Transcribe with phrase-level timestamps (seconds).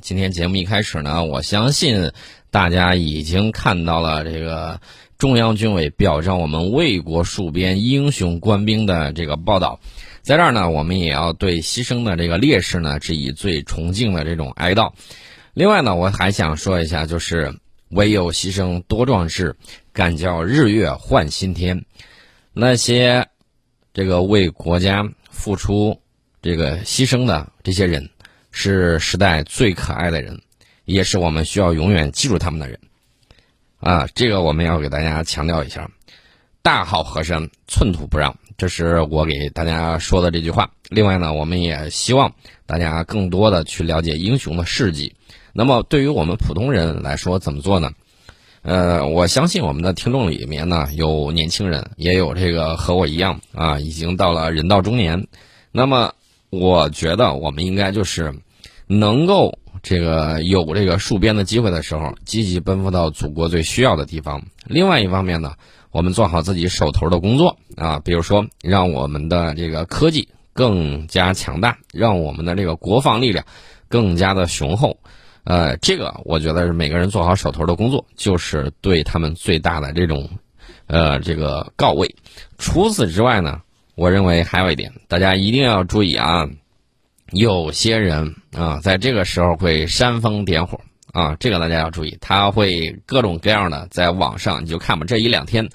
[0.00, 2.12] 今天节目一开始呢，我相信
[2.50, 4.80] 大家已经看到了这个
[5.16, 9.80] 中央军委表彰我们卫国戍边英雄官兵的这个报道。
[10.22, 14.92] 在这儿呢，我们也要对牺牲的这个烈士呢致以最崇敬的这种哀悼。
[15.54, 17.54] 另外呢，我还想说一下，就是
[17.88, 19.56] 唯有牺牲多壮志，
[19.92, 21.84] 敢叫日月换新天。
[22.52, 23.28] 那些
[23.94, 26.00] 这个为国家付出
[26.42, 28.10] 这个牺牲的这些人。
[28.50, 30.40] 是时代最可爱的人，
[30.84, 32.78] 也是我们需要永远记住他们的人，
[33.80, 35.90] 啊，这个我们要给大家强调一下。
[36.60, 40.70] 大好河山，寸土不让，这是我给大家说的这句话。
[40.90, 42.34] 另外呢，我们也希望
[42.66, 45.14] 大家更多的去了解英雄的事迹。
[45.54, 47.92] 那么，对于我们普通人来说，怎么做呢？
[48.62, 55.26] 呃，我相信我们的听众里面呢，有年轻人，也有这个和我一样啊，已经到了人到中年。
[55.72, 56.12] 那么，
[56.50, 58.34] 我觉得我们应该就是
[58.86, 64.42] 能够这个有这个戍边的机会的时候，积极奔赴到祖国最需要的地方。
[64.64, 65.52] 另外一方面呢，
[65.90, 73.44] 我们做好自己手头的工作啊，比如说让我们的这个科技更加强大，让我们的这个国防力量
[73.88, 74.98] 更加的雄厚。
[75.44, 80.30] 呃，这个我觉得是每个人做好手头的工作，就是对他们最大的这种
[80.86, 82.14] 呃这个告慰。
[82.56, 83.60] 除此之外呢？
[83.98, 86.48] 我认为还有一点，大家一定要注意啊！
[87.32, 90.80] 有些人啊，在这个时候会煽风点火
[91.12, 95.68] 啊，这个大家要注意，他会各种各样的在网上，你就看吧，这一两天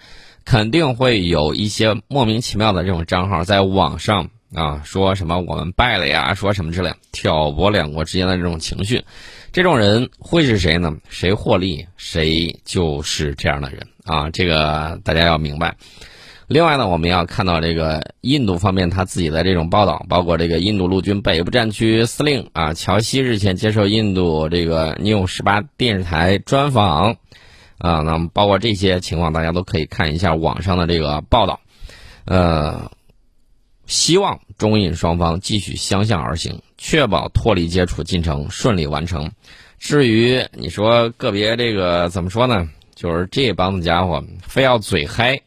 [0.45, 9.03] 肯定会有一些莫名其妙的这种账号在网上啊，说什么我们败了呀，说什么之类，挑拨两国之间的这种情绪。
[9.51, 10.95] 这种人会是谁呢？
[11.09, 14.29] 谁获利，谁就是这样的人啊！
[14.29, 15.75] 这个大家要明白。
[16.53, 27.17] 另外呢，我们要看到这个印度方面他自己的这种报道，包括这个印度陆军北部战区司令啊乔西日前接受印度这个 New 十八电视台专访，
[27.79, 31.59] 啊，那么包括这些情况，大家都可以看一下网上的这个报道，
[32.25, 32.91] 呃，
[33.87, 39.31] 希望中印双方继续相向而行，确保脱离接触进程顺利完成。
[39.79, 42.69] 至于你说个别这个怎么说呢？
[42.93, 45.41] 就是这帮子家伙非要嘴嗨。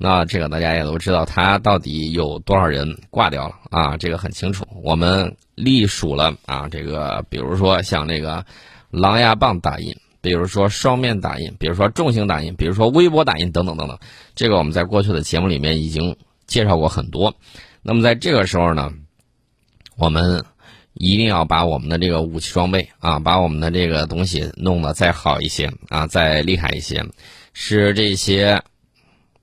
[0.00, 3.96] 那这个大家也都知道，他到底有多少人挂掉了啊？
[3.96, 4.64] 这个很清楚。
[4.84, 8.46] 我们隶属了啊，这个比如说像这个
[8.92, 13.98] 狼牙棒打印，比如说双面打印，比如说重型打印，比如说微波打印等等等等。
[14.36, 16.16] 这个我们在过去的节目里面已经
[16.46, 17.34] 介绍过很多。
[17.82, 18.92] 那么在这个时候呢，
[19.96, 20.44] 我们
[20.92, 27.04] 一定要把我们的这个武器装备啊，把我们的这个东西弄得再好一些啊，再厉害一些，
[27.52, 28.62] 使这些。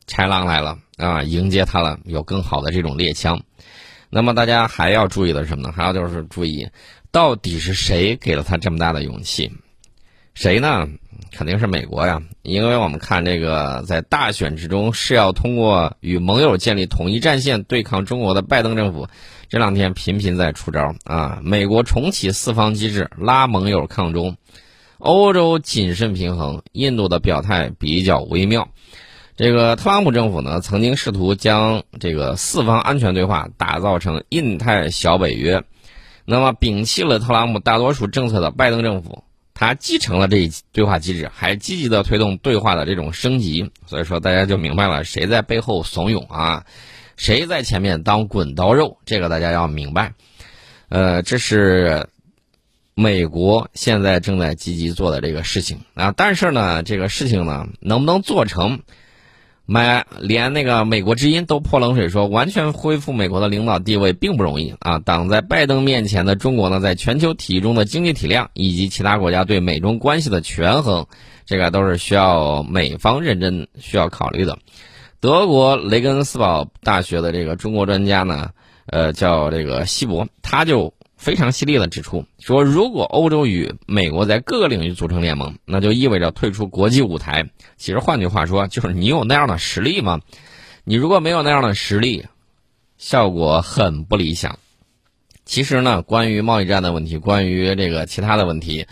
[0.07, 1.23] 豺狼来了啊！
[1.23, 3.41] 迎接他了，有更好的这种猎枪。
[4.09, 5.73] 那么大家还要注意的是什么呢？
[5.75, 6.69] 还要就是注意，
[7.11, 9.51] 到底是谁给了他这么大的勇气？
[10.33, 10.87] 谁呢？
[11.31, 12.21] 肯定是美国呀！
[12.43, 19.07] 因为我们看这个，在大选之中是要通过与盟友建立统一战线对抗中国的拜登政府，
[19.49, 21.39] 这两天频频在出招啊！
[21.43, 24.35] 美国重启四方机制，拉盟友抗中；
[24.97, 28.69] 欧洲谨慎平衡，印度的表态比较微妙。
[29.37, 35.65] 这个特朗普政府呢，曾经试图将这个四方安全对话打造成印太小北约。
[36.23, 43.71] 那么，摒弃了特朗普大多数政策的拜登政府，他继承了这一对话机制，还积极的推动对话的这种升级。
[43.85, 46.65] 所以说，大家就明白了谁在背后怂恿啊，
[47.17, 48.99] 谁在前面当滚刀肉。
[49.05, 50.13] 这个大家要明白。
[50.87, 52.07] 呃，这是
[52.93, 56.13] 美国现在正在积极做的这个事情啊。
[56.15, 58.79] 但是呢，这个事情呢，能不能做成？
[59.67, 64.99] 买连那个美国之音都泼冷水，说完全恢复美国的领导地位并不容易啊！
[64.99, 71.07] 挡在拜登面前的中国呢，在全球体系中的经济体量以及其他国家对美中关系的权衡，
[71.45, 74.57] 这个都是需要美方认真需要考虑的。
[75.19, 78.49] 德国雷根斯堡大学的这个中国专家呢，
[78.87, 80.94] 呃，叫这个西伯，他就。
[81.17, 87.49] 非常犀利的指出，说如果欧洲与美国在各个领域组成联盟，那就意味着退出国际舞台。
[87.77, 90.19] 其实换句话说，就是你有那样的实力吗？
[90.83, 92.25] 你如果没有那样的实力，
[92.97, 94.59] 效果很不理想。
[95.45, 98.85] 其实呢，关于贸易战的问题，关于这个其他的问题，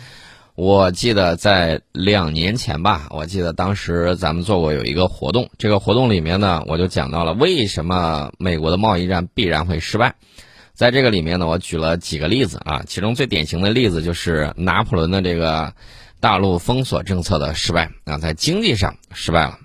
[0.56, 10.16] 我记得在两年前吧，我记得当时咱们做过有一个活动，这个活动里面呢，我就讲到了为什么美国的贸易战必然会失败。
[10.74, 15.74] 在这个里面呢，我举了几个例子啊，其中最典型的例子就是拿破仑的这个
[16.20, 19.60] 大陆封锁政策的失败啊，在经济上失败了，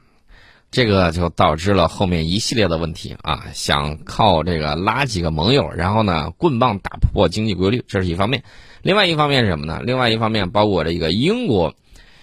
[0.71, 8.43] 这个就导致了后面一系列的问题啊，想靠这个拉几个盟友，然后呢棍棒打破经济规律，这是一方面。
[8.83, 9.81] 另外一方面是什么呢？
[9.83, 11.75] 另外一方面包括这个英国，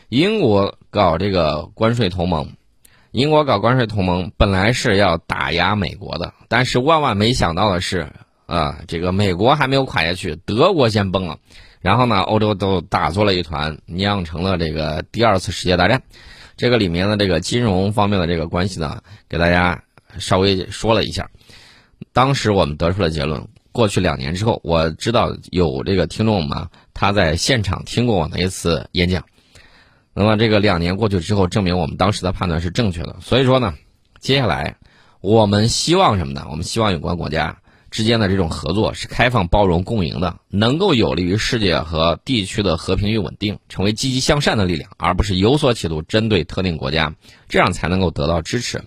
[0.09, 2.53] 英国搞这个关税同盟，
[3.11, 8.11] 英国搞关税同盟本来是要打压美国的，但是万万没想到的是，
[8.45, 11.39] 啊，这个美国还没有垮下去，德国先崩了，
[11.81, 16.01] 然后呢，欧洲都打作了一团，酿成了这个第二次世界大战。
[16.57, 19.83] 这个里面的这个金融方面的这个关系呢，给大家
[20.17, 21.29] 稍微说了一下。
[22.13, 29.25] 当时我们得出了结论：过去两年之后，我知道有这个听众嘛，他在现场听过我那一次演讲。
[30.13, 33.17] 那么这个两年过去之后，证明我们当时的判断是正确的。
[33.19, 33.73] 所以说呢，
[34.19, 34.77] 接下来
[35.19, 36.47] 我们希望什么呢？
[36.49, 37.57] 我们希望有关国家
[37.95, 47.15] 之间的这种合作是开放、包容、共赢的，能够有利于世界和地区的和平与稳定，成为积极向善的力量，而不是有所企图针对特定国家，
[47.47, 48.83] 这样才能够得到支持。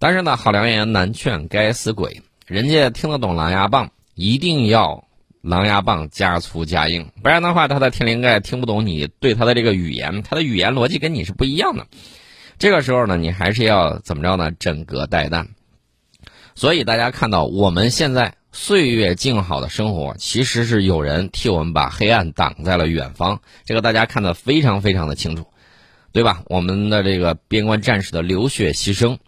[0.00, 2.20] 但是呢，好良言难劝该死鬼。
[2.48, 5.04] 人家听得懂狼牙棒，一定要
[5.40, 11.86] 狼牙棒加粗加硬，不然的话，他的天灵盖听不懂你对他的这个语言，他的语言逻辑跟你是不一样的。
[12.58, 14.50] 这个时候呢，你还是要怎么着呢？
[14.50, 15.46] 枕戈待旦。
[16.54, 23.40] 所以大家看到我们现在岁月静好的生活，其实是有人替我们把黑暗挡在了远方。
[23.64, 25.46] 这个大家看得非常非常的清楚，
[26.12, 26.42] 对吧？
[26.46, 29.18] 我们的这个边关战士的流血牺牲。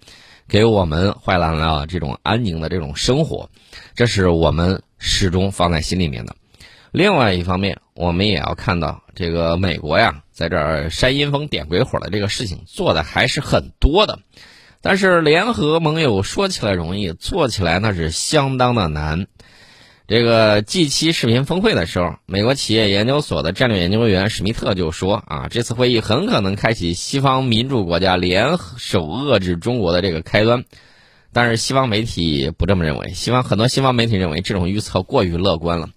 [0.47, 3.49] 给我们换来了这种安宁的这种生活，
[3.94, 6.37] 这是我们始终放在心里面的。
[6.93, 14.19] 另外一方面，我们也要看到，这个美国呀，在这儿煽阴风点鬼火的这个事情做的还是很多的，
[14.87, 19.27] 但是联合盟友说起来容易，做起来那是相当的难。
[20.07, 30.65] 这个 G7 视频峰会的时候，美国企业研究所的战略研究员史密特就说：“啊，这次会议很可能开启西方民主国家联手遏制中国的这个开端。”
[31.33, 35.89] 但是西方媒体不这么认为，西方很多西方媒体认为这种预测过于乐观了。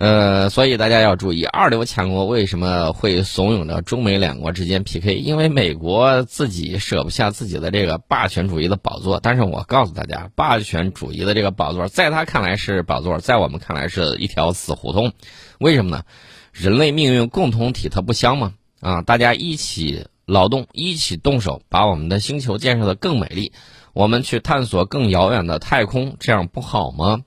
[0.00, 5.16] 呃，所以大家要注意，二流强国为什么会怂恿着中美两国之间 PK？
[5.16, 9.20] 因为美国自己舍不下自己的这个霸权主义的宝座。
[9.22, 15.12] 但是我告诉大家，霸权主义的这个宝座，在他看来是宝座，在我们看来是一条死胡同。
[15.58, 16.02] 为什么呢？
[16.50, 18.54] 人类命运共同体，它不香吗？
[18.80, 23.52] 啊，大家一起劳动，一起动手，把我们的星球建设的更美丽，
[23.92, 27.20] 我们去探索更遥远的太空，这样不好吗？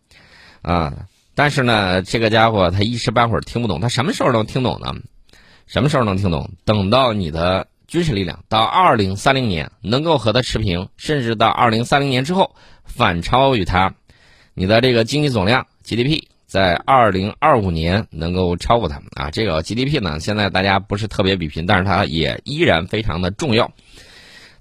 [0.63, 1.05] 啊。
[1.35, 4.93] 但是呢，这个家伙他一时半会儿听不懂，他什么时候能听懂呢？
[5.65, 6.51] 什么时候能听懂？
[6.65, 13.95] 等到你的军事力量到二零三零年能够和他持平，甚至到二零三零年之后反超于他，
[14.53, 19.31] 你的这个经济总量 GDP 在二零二五年能够超过他们啊！
[19.31, 23.71] 这个 GDP 呢，现在大家不是特别比拼，但是它也依然非常的重要。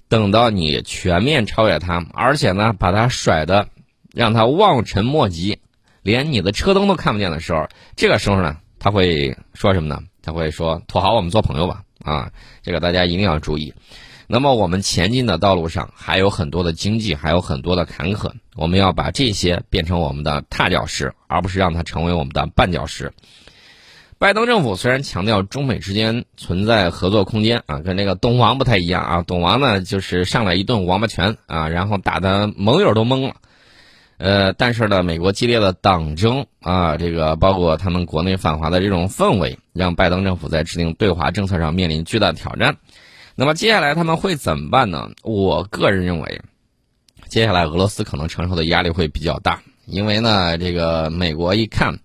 [0.08, 3.68] 等到你全面超越他，而且呢，把他甩的
[4.14, 5.58] 让他望尘莫及。
[6.02, 10.00] 连你的车灯都看不见的时候，这个时候呢，他会说什么呢？
[10.22, 12.30] 他会说：“土豪，我们做朋友吧。”啊，
[12.62, 13.74] 这个大家一定要注意。
[14.26, 23.12] 那么我们前进的道路上还有很多的经济，还有很多的坎坷，我们要把这些变成我们的踏脚石，而不是让它成为我们的绊脚石。
[24.18, 29.22] 拜登政府虽然强调中美之间存在合作空间啊，跟那个董王不太一样啊。
[29.22, 33.34] 董王呢，就是上来一顿王八拳啊，然后打的盟友都懵了。
[34.22, 42.76] 呃，但是呢，美国激烈的党争啊，这个包括他们国内反华的这种氛围，让拜登政府在制定对华政策上面临巨大挑战。
[43.34, 45.10] 那么接下来他们会怎么办呢？
[45.24, 46.40] 我个人认为，
[47.26, 51.98] 接下来俄罗斯可能承受的压力会比较大，因为呢，这个美国一看，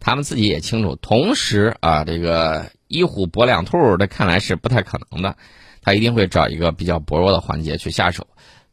[0.00, 5.36] 他们自己也清楚，同时啊，这个一虎搏两兔，这看来是不太可能的，
[5.82, 8.26] 他一定会找一个比较薄弱的环节去下手。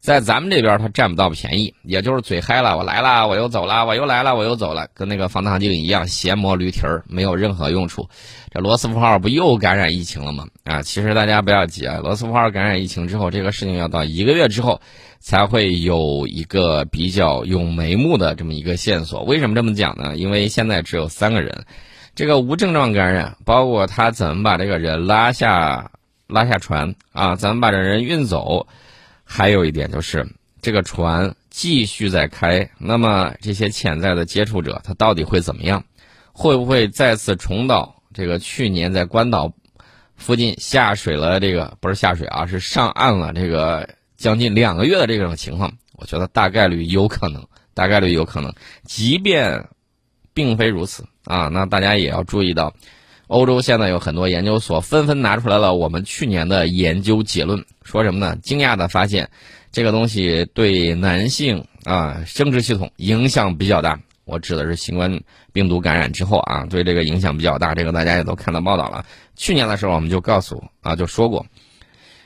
[0.06, 8.08] 在咱们这边，他占不到便宜，也就是嘴嗨了，我来了，我又走了，我又来了，我又走了，跟那个防弹镜一样，闲磨驴蹄儿，没有任何用处。
[8.52, 10.46] 这罗斯福号不又感染疫情了吗？
[10.62, 14.80] 啊，其实大家不要急啊，罗斯福号感染疫情之后，这个事情要到一个月之后，
[15.18, 19.24] 才会有一个比较有眉目的这么一个线索。
[19.24, 20.14] 为什么这么讲呢？
[20.16, 21.64] 因为现在只有三个人，
[22.14, 25.90] 这个无症状感染，包括他怎么把这个人拉下
[26.28, 28.68] 拉下船啊，怎么把这人运走。
[29.28, 30.26] 还有一点就是，
[30.62, 35.84] 这个船继续在开，那么这些潜在的接触者他到底会怎么样？
[36.32, 39.52] 会不会再次重蹈这个去年在关岛
[40.14, 41.40] 附近下水了？
[41.40, 43.32] 这个不是下水啊，是上岸了。
[43.32, 48.54] 这个将近两个月的这种情况，我觉得大概率有可能，大概率有可能。
[48.84, 49.68] 即便
[50.32, 52.74] 并非如此啊，那大家也要注意到。
[53.28, 58.36] 欧洲现在有很多研究所纷纷拿出来了我们去年的研究结论，说什么呢？
[58.36, 59.30] 惊讶的发现，
[59.72, 65.20] 这个东西对男性啊生殖系统影响比较大，我指的是新冠
[65.52, 67.74] 病毒感染之后啊，对这个影响比较大。
[67.74, 69.04] 这个大家也都看到报道了。
[69.34, 71.44] 去年的时候我们就告诉啊，就说过。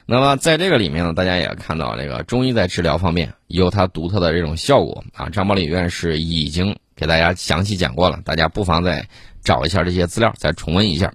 [0.05, 5.31] 那么在这个里面呢，大家也看到这个中医在治疗方面有它独特的这种效果啊。
[5.31, 9.09] 张伯礼院士已经给大家详细讲过了，大家不妨再
[9.43, 11.13] 找一下这些资料，再重温一下。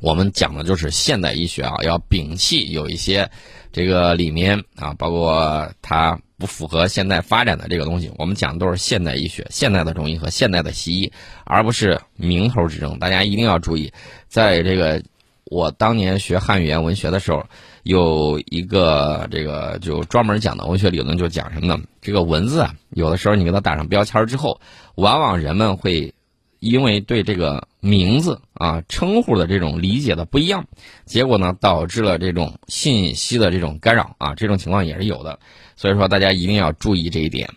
[0.00, 3.30] 我们讲的就是现代医学啊，要摒弃有一些
[3.70, 8.10] 这个里面啊，包括它不符合现代发展的这个东西。
[8.18, 11.12] 我们讲的都是现代医学、现代的中医和现代的西医，
[11.44, 12.98] 而不是名头之争。
[12.98, 13.92] 大家一定要注意，
[14.26, 15.00] 在这个
[15.44, 17.46] 我当年学汉语言文学的时候，
[17.84, 21.80] 有一个这个就专门讲的文学理论，就讲什么呢？
[22.00, 24.60] 这个文字啊，有的时候你给它打上标签之后，
[24.96, 26.12] 往往人们会。
[26.62, 30.64] 因为对这个名字啊称呼的这种理解的不一样，
[31.04, 35.40] 结果呢导致了这种信息的这种干扰啊，这种情况也是有的。
[35.74, 37.50] 所以说大家一定要注意这一点。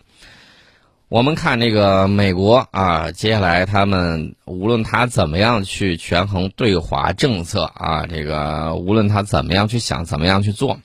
[1.08, 10.76] 我们看这个美国啊，接下来他们无论他怎么样去权衡对华政策啊，这个无论他怎么样去想，怎么样去做，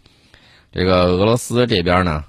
[0.71, 2.23] 这个俄罗斯这边呢。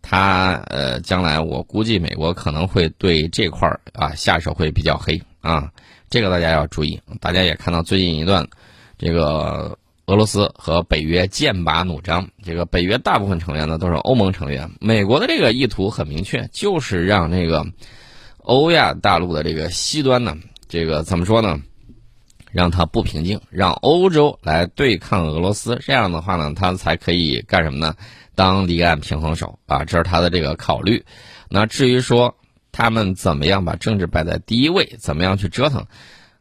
[0.00, 5.70] 他呃，将来我估计美国可能会对这块儿啊下手会比较黑啊，
[6.10, 7.00] 这个大家要注意。
[7.20, 8.46] 大家也看到最近一段，
[8.98, 12.28] 这个俄罗斯和北约剑拔弩张。
[12.42, 17.66] 这个北约大部分成员呢都是欧盟成员，美国的这个意图很明确，就是让这个
[18.38, 20.36] 欧亚大陆的这个西端呢，
[20.68, 21.60] 这个怎么说呢？
[22.50, 25.78] 让它不平静，让欧洲来对抗俄罗斯。
[25.82, 27.94] 这样的话呢，他才可以干什么呢？
[28.34, 31.04] 当离岸平衡手啊，这是他的这个考虑。
[31.50, 32.34] 那至于说
[32.72, 35.86] 他们怎么样把政治摆在第一位，怎么样去折腾，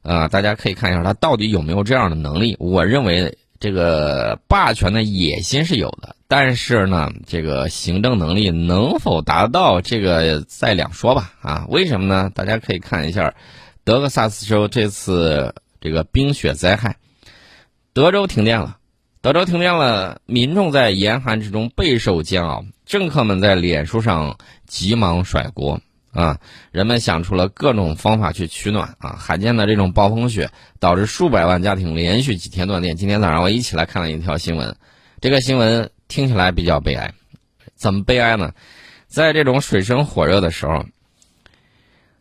[0.02, 2.56] 啊，大家可以看一下他到底有没有这样的能力。
[2.60, 11.34] 我认为这个霸权的野心是有的，但是呢，这个行政能力能否达到，这个再两说吧。
[11.42, 12.32] 啊，为什么呢？
[12.36, 13.34] 大家可以看一下
[13.84, 16.98] 德克萨斯州这次这个冰雪灾害，
[17.94, 18.78] 德州停电了。
[19.20, 25.82] 德州停电了，民众在严寒之中备受煎熬，政客们在脸书上急忙甩锅
[26.18, 26.40] 啊！
[26.72, 29.12] 人们想出了各种方法去取暖啊！
[29.20, 32.96] 罕见的这种暴风雪导致数百万家庭连续几天断电。
[32.96, 34.76] 今天早上我一起来看了一条新闻，
[35.22, 37.14] 这个新闻听起来比较悲哀。
[37.76, 38.54] 怎么悲哀呢？
[39.06, 40.86] 在这种水深火热的时候，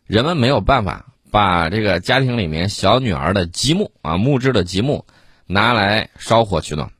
[0.05, 5.05] 人们没有办法把这个家庭里面小女儿的积木啊，木质的积木
[5.47, 6.91] 拿来烧火取暖。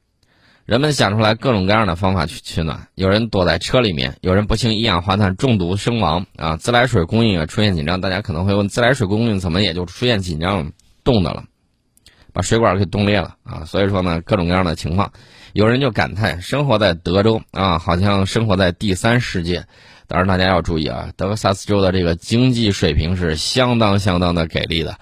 [0.68, 6.58] 人们想出来各种各样的方法去取暖，有人躲在车里面，有人不幸一氧化碳中毒身亡啊！
[6.58, 10.74] 自来水供应也出现紧张，大家可能会问：自来水供应怎么也就出现紧张，
[11.06, 11.46] 冻的了，
[12.34, 13.64] 把水管给冻裂了啊！
[13.64, 15.14] 所以说呢，各种各样的情况，
[15.54, 19.68] 有人就感叹：生活在德州啊，好像生活在第三世界。
[20.08, 24.98] 当然，大家要注意啊，德克萨斯州的这个经济水平是相当相当的给力的。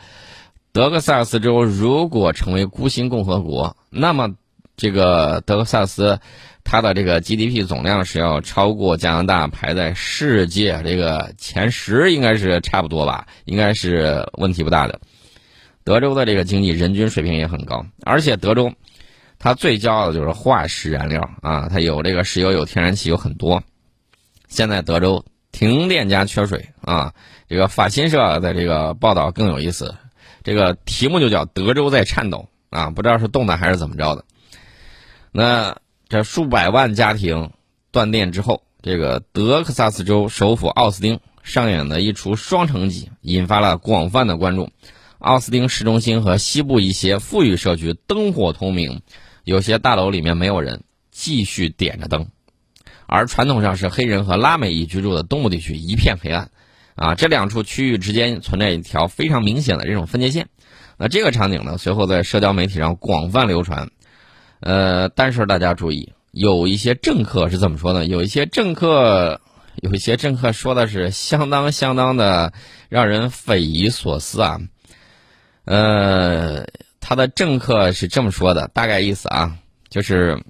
[0.72, 4.36] 德克萨斯州如果成为孤星共和国，那么。
[4.78, 6.20] 这个德克萨斯，
[6.64, 15.00] 它的这个 GDP 总量是要超过加拿大，排在世界这个前十，应该是差不多吧，应该是问题不大的。
[15.84, 18.74] 德州的这个经济人均水平也很高，而且德州，
[19.38, 23.62] 它最骄傲的就是化石燃料啊，它有这个石油、有天然气，有很多。
[24.48, 27.14] 现在德州停电加缺水啊，
[27.48, 29.94] 这个法新社的这个报道更有意思，
[30.44, 34.26] 这个题目就叫“德州在颤抖”啊，不知道是冻的还是怎么着的。
[35.38, 35.76] 那
[36.08, 37.52] 这数百万家庭
[37.92, 44.70] 断电之后，这个德克萨斯州首府奥斯汀上演的一出双城记，引发了广泛的关注。
[45.20, 49.02] 奥斯汀市中心和西部一些富裕社区灯火通明，
[49.44, 52.28] 有些大楼里面没有人，继续点着灯。
[53.06, 56.50] 而传统上是黑人和拉美裔居住的东部地区一片黑暗。
[56.96, 60.48] 啊，这两处区域之间存在一条非常明显的这种分界线。
[60.98, 63.90] 那这个场景呢，随后在社交媒体上广泛流传。
[64.66, 68.04] 呃，但是大家注意，有一些政客是怎么说呢？
[68.04, 69.40] 有一些政客，
[69.76, 72.52] 有一些政客说的是相当相当的
[72.90, 74.60] 让人匪夷所思啊。
[75.66, 76.66] 呃，
[77.00, 80.42] 他的政客是这么说的，大概意思啊，就是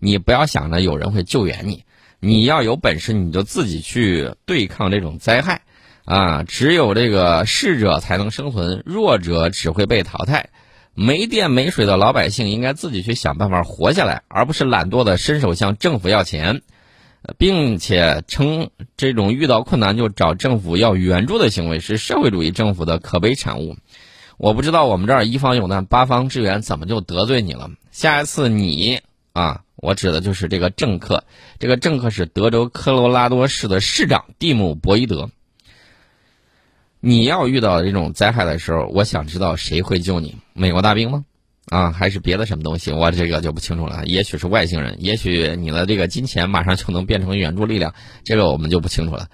[0.00, 1.84] 你不要想着有人会救援你，
[2.18, 5.62] 你要有本事你就自己去对抗这种灾害
[6.04, 6.42] 啊。
[6.42, 10.50] 只有这个适者才能生存，弱者只会被淘汰。
[11.00, 16.60] 没电没水的老百姓应该自己去想办法活下来，而不是懒惰的伸手向政府要钱，
[17.38, 23.76] 并且称这种遇到困难就找政府要援助的行为是社会主义政府的可悲产物。
[24.38, 27.70] 我不知道我们这儿一方有难八方支援，怎么就得罪你了？
[27.92, 29.00] 下一次你
[29.32, 31.22] 啊，我指的就是这个政客，
[31.60, 35.30] 这个政客是德州科罗拉多市的市长蒂姆·博伊德。
[37.00, 40.36] 你要遇到这种灾害的时候，我想知道谁会救你？
[40.52, 41.24] 美国大兵吗？
[41.66, 42.92] 啊，还是别的什么东西？
[42.92, 44.04] 我这个就不清楚了。
[44.06, 49.28] 也许是外星人，也许你的这个金钱马上就能变成援助力量，这个我们就不清楚了。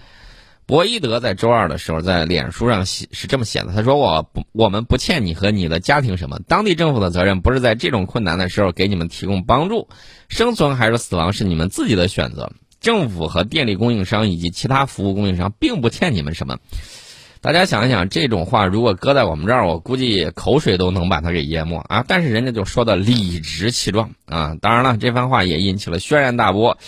[0.67, 6.41] 博伊德在周二的时候在脸书上写是这么写的，他说：“我不，我们不欠你和你的家庭什么。
[6.49, 9.89] 当地政府的责任不是在这种困难的时候给你们提供帮助，
[10.29, 12.51] 生存还是死亡是你们自己的选择。
[12.81, 16.59] 政府和电力供应商以及其他服务供应商并不欠你们什么。”
[17.45, 22.03] 大家想一想，这种话如果搁在我们这儿，我估计口水都能把它给淹没啊！
[22.09, 24.57] 但是人家就说的理直气壮啊！
[24.63, 26.79] 当然了，这番话也引起了轩然大波。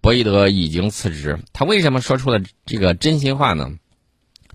[0.00, 3.70] 博伊德已经辞职，他为什么说出了这个真心话呢？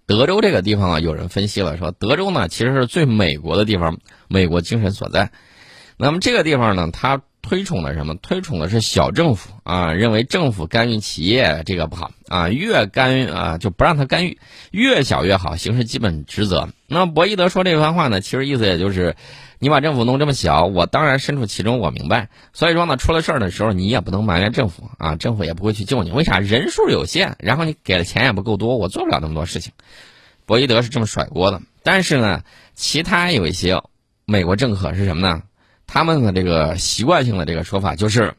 [0.06, 5.32] 德州这个地方啊，有人分析了说，德州呢其实是最美国的地方，美国精神所在。
[5.96, 7.22] 那么这个地方呢，它。
[7.48, 8.16] 推崇的什么？
[8.16, 14.40] 推崇的是小政府啊，认为政府干预企业这个不好啊，越干预啊就不让他干预，
[14.72, 16.70] 越小越好，行使基本职责。
[16.88, 19.16] 那博伊德说这番话呢，其实意思也就是，
[19.60, 22.30] 你把政府弄这么小，我当然身处其中，我明白。
[22.52, 26.10] 所以说呢，出了事儿的时候，你也不能埋怨政府啊，政府也不会去救你。
[26.10, 26.40] 为啥？
[26.40, 29.72] 人数有限，然后你给的钱也不够多，我做不了那么多事情。
[30.48, 31.62] 博伊德是这么甩锅的。
[31.84, 32.42] 但是呢，
[32.74, 33.84] 其他有一些
[34.26, 35.44] 美国政客是什么呢？
[35.88, 38.34] 他们的这个习惯性的这个说法就是，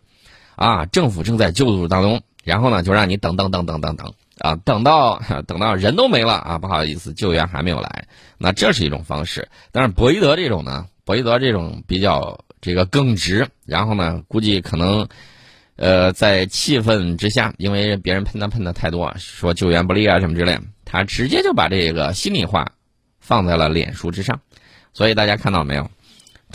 [0.56, 8.06] 啊，政府正在救助当中，然后呢，就让你等等等等等等啊，等到 等到人都没了啊，不好意思，救援还没有来，
[8.38, 9.48] 那这是一种方式。
[9.72, 15.06] 但是博伊德这种呢，博伊德这种比较这个耿直，然后呢，估计可能，
[15.76, 22.72] 呃，在气愤之下，因为别人喷他喷的太多，说救援不力啊什么之类，他直接就把这个心里话
[23.20, 24.40] 放在了脸书之上，
[24.92, 25.90] 所以大家看到没有？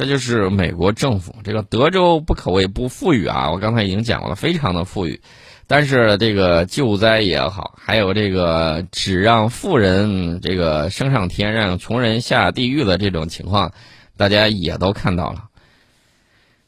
[0.02, 3.52] 这就是美国政府，这个德州不可谓不富裕啊！
[3.52, 5.22] 我刚才已经讲过了，非常的富裕。
[5.68, 13.74] 但是这个救灾也好，还有这个只让富人这个升上天，让穷人下地狱的这种情况，
[14.18, 15.50] 大家也都看到了。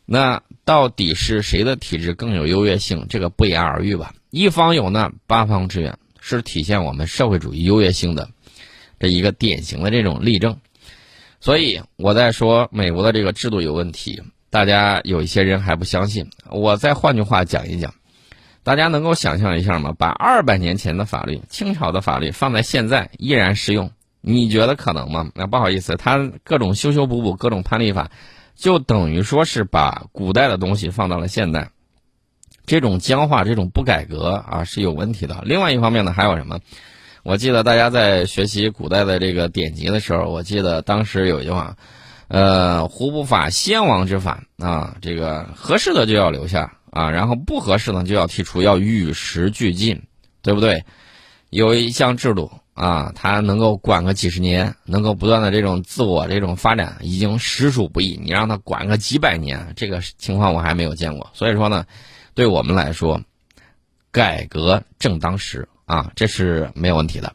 [0.06, 3.08] 那到底是谁的体制更有优越性？
[3.10, 4.14] 这个不言而喻吧。
[4.30, 8.30] 一方有难，八方支援，是体现我们社会主义优越性的
[9.00, 10.60] 这一个典型的这种例证。
[11.44, 16.30] 所以我在说美国的这个制度有问题，大家有一些人还不相信。
[16.50, 17.94] 我再换句话讲一讲，
[18.64, 19.94] 大家能够想象一下吗？
[20.00, 25.32] 把二百年前的法律、清朝的法律放在现在依然适用，你觉得可能吗？
[25.36, 28.10] 那不好意思，他各种修修补补、各种判例法，
[28.56, 31.72] 就等于说是把古代的东西放到了现代，
[32.66, 35.44] 这种僵化、这种不改革啊是有问题的。
[35.44, 36.62] 另外一方面呢，还有什么？
[37.24, 41.78] 我记得大家在学习古代的这个典籍的时候，我记得当时有一句话，
[42.28, 50.02] 呃，胡不法先王之法啊，这个合适的就要留下啊，然后不合适呢就要剔除，要与时俱进，
[50.42, 50.84] 对不对？
[51.50, 58.20] 有一项制度啊，它能够管个几十年，能够不断的这种自我这种发展，已经实属不易。
[58.22, 61.30] 你让它管个几百年，这个情况我还没有见过。
[61.34, 61.86] 所以说呢，
[62.34, 63.22] 对我们来说，
[64.12, 65.70] 改革正当时。
[65.86, 67.34] 啊，这是没有问题的，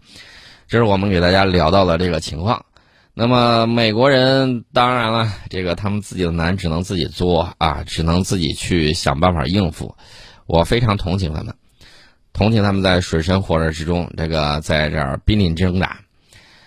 [0.66, 2.64] 这是我们给大家聊到的这个情况。
[3.14, 9.94] 那么美国人当然了，这个他们自己的难只能自己做啊，只能自己去想办法应付。
[10.46, 11.54] 我非常同情他们，
[12.32, 15.98] 同情他们在水深火热之中，这个在这儿濒临挣扎。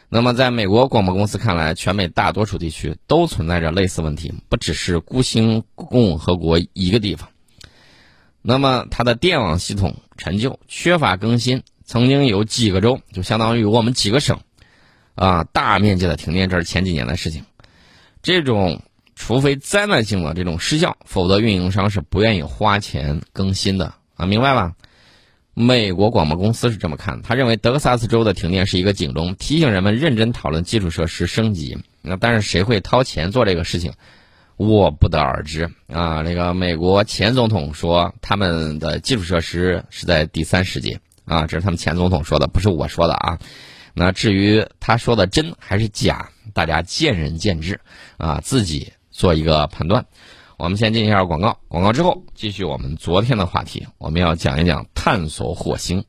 [0.10, 7.30] 那么在美国广播公司看来，全美大多数地区都存在着类似问题，不只是孤星共和国一个地方。
[8.42, 11.64] 那么它的电网系统陈旧，缺乏更新。
[11.84, 14.40] 曾经有几个州，就相当于我们几个省，
[15.16, 17.44] 啊，大面积的停电，这是前几年的事情。
[18.22, 18.84] 这种
[19.16, 24.76] 除非灾难性的这种失效，否则运营商是不愿意花钱更新的啊，明白吧？
[25.56, 31.80] 美国广播公司是这么看，他认为德克萨斯州的停电是一个警钟，提醒人们认真讨论基础设施升级。
[32.04, 33.94] 那但是谁会掏钱做这个事情，
[34.68, 36.22] 我不得而知啊。
[36.22, 41.00] 那个美国前总统说，他们的基础设施是在第三世界。
[41.26, 43.40] 啊，这是他们前总统说的，不是我说的啊。
[43.94, 47.80] 那至于他说的真还是假，大家见仁见智
[48.18, 50.06] 啊，自己做一个判断。
[50.58, 56.04] 我们先进一下广告，广告之后继续我们昨天的话题，我们要讲一讲探索火星。